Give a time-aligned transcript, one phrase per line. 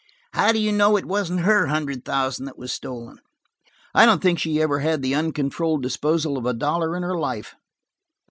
[0.33, 3.19] How do you know it wasn't her hundred thousand that was stolen?"
[3.93, 7.53] "I don't think she ever had the uncontrolled disposal of a dollar in her life."